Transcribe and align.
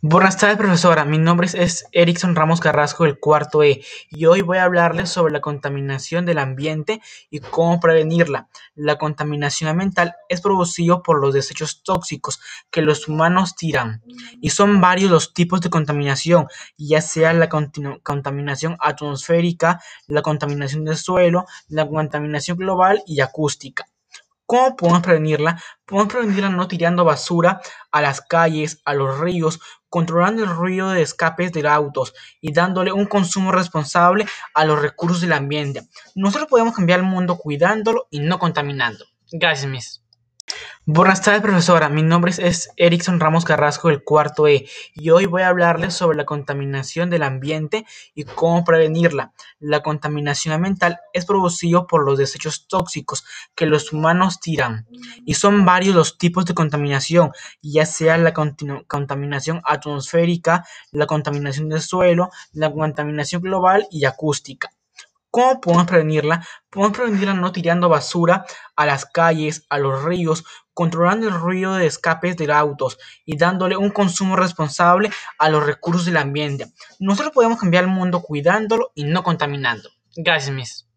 Buenas 0.00 0.36
tardes, 0.36 0.58
profesora. 0.58 1.04
Mi 1.04 1.18
nombre 1.18 1.48
es 1.52 1.84
Erickson 1.90 2.36
Ramos 2.36 2.60
Carrasco, 2.60 3.02
del 3.02 3.18
cuarto 3.18 3.64
E, 3.64 3.84
y 4.10 4.26
hoy 4.26 4.42
voy 4.42 4.58
a 4.58 4.62
hablarles 4.62 5.08
sobre 5.08 5.32
la 5.32 5.40
contaminación 5.40 6.24
del 6.24 6.38
ambiente 6.38 7.02
y 7.30 7.40
cómo 7.40 7.80
prevenirla. 7.80 8.48
La 8.76 8.96
contaminación 8.96 9.68
ambiental 9.68 10.14
es 10.28 10.40
producida 10.40 11.02
por 11.02 11.20
los 11.20 11.34
desechos 11.34 11.82
tóxicos 11.82 12.38
que 12.70 12.80
los 12.80 13.08
humanos 13.08 13.56
tiran, 13.56 14.04
y 14.40 14.50
son 14.50 14.80
varios 14.80 15.10
los 15.10 15.34
tipos 15.34 15.62
de 15.62 15.70
contaminación, 15.70 16.46
ya 16.76 17.00
sea 17.00 17.32
la 17.32 17.48
contaminación 17.48 18.76
atmosférica, 18.78 19.80
la 20.06 20.22
contaminación 20.22 20.84
del 20.84 20.96
suelo, 20.96 21.44
la 21.66 21.88
contaminación 21.88 22.56
global 22.56 23.02
y 23.04 23.20
acústica. 23.20 23.88
¿Cómo 24.50 24.76
podemos 24.76 25.02
prevenirla? 25.02 25.62
Podemos 25.84 26.10
prevenirla 26.10 26.48
no 26.48 26.68
tirando 26.68 27.04
basura 27.04 27.60
a 27.92 28.00
las 28.00 28.22
calles, 28.22 28.80
a 28.86 28.94
los 28.94 29.18
ríos, 29.20 29.60
controlando 29.88 30.44
el 30.44 30.50
ruido 30.50 30.90
de 30.90 31.02
escapes 31.02 31.52
de 31.52 31.66
autos 31.68 32.14
y 32.40 32.52
dándole 32.52 32.92
un 32.92 33.06
consumo 33.06 33.52
responsable 33.52 34.26
a 34.54 34.64
los 34.64 34.80
recursos 34.80 35.20
del 35.20 35.32
ambiente. 35.32 35.82
Nosotros 36.14 36.48
podemos 36.48 36.74
cambiar 36.74 37.00
el 37.00 37.06
mundo 37.06 37.36
cuidándolo 37.36 38.06
y 38.10 38.20
no 38.20 38.38
contaminando. 38.38 39.04
Gracias, 39.30 39.70
Miss. 39.70 40.02
Buenas 40.90 41.20
tardes, 41.20 41.42
profesora. 41.42 41.90
Mi 41.90 42.02
nombre 42.02 42.32
es 42.38 42.70
Erickson 42.78 43.20
Ramos 43.20 43.44
Carrasco, 43.44 43.88
del 43.88 44.02
cuarto 44.02 44.48
E, 44.48 44.66
y 44.94 45.10
hoy 45.10 45.26
voy 45.26 45.42
a 45.42 45.48
hablarles 45.48 45.92
sobre 45.92 46.16
la 46.16 46.24
contaminación 46.24 47.10
del 47.10 47.24
ambiente 47.24 47.84
y 48.14 48.24
cómo 48.24 48.64
prevenirla. 48.64 49.34
La 49.60 49.82
contaminación 49.82 50.54
ambiental 50.54 50.98
es 51.12 51.26
producida 51.26 51.86
por 51.86 52.06
los 52.06 52.16
desechos 52.16 52.66
tóxicos 52.68 53.26
que 53.54 53.66
los 53.66 53.92
humanos 53.92 54.40
tiran, 54.40 54.86
y 55.26 55.34
son 55.34 55.66
varios 55.66 55.94
los 55.94 56.16
tipos 56.16 56.46
de 56.46 56.54
contaminación, 56.54 57.32
ya 57.60 57.84
sea 57.84 58.16
la 58.16 58.32
contaminación 58.32 59.60
atmosférica, 59.64 60.64
la 60.90 61.06
contaminación 61.06 61.68
del 61.68 61.82
suelo, 61.82 62.30
la 62.54 62.72
contaminación 62.72 63.42
global 63.42 63.86
y 63.90 64.06
acústica. 64.06 64.70
¿Cómo 65.38 65.60
podemos 65.60 65.86
prevenirla? 65.86 66.44
Podemos 66.68 66.96
prevenirla 66.96 67.32
no 67.32 67.52
tirando 67.52 67.88
basura 67.88 68.44
a 68.74 68.86
las 68.86 69.06
calles, 69.06 69.64
a 69.70 69.78
los 69.78 70.02
ríos, 70.02 70.44
controlando 70.74 71.28
el 71.28 71.34
ruido 71.34 71.74
de 71.74 71.86
escapes 71.86 72.36
de 72.36 72.52
autos 72.52 72.98
y 73.24 73.36
dándole 73.36 73.76
un 73.76 73.90
consumo 73.90 74.34
responsable 74.34 75.12
a 75.38 75.48
los 75.48 75.64
recursos 75.64 76.06
del 76.06 76.16
ambiente. 76.16 76.72
Nosotros 76.98 77.32
podemos 77.32 77.60
cambiar 77.60 77.84
el 77.84 77.90
mundo 77.90 78.20
cuidándolo 78.20 78.90
y 78.96 79.04
no 79.04 79.22
contaminando. 79.22 79.88
Gracias, 80.16 80.52
Miss. 80.52 80.87